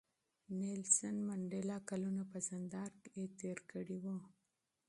منډېلا 1.27 1.77
کلونه 1.89 2.21
په 2.31 2.37
زندان 2.49 2.91
کې 3.05 3.21
تېر 3.39 3.57
کړي 3.71 3.97
وو. 4.03 4.17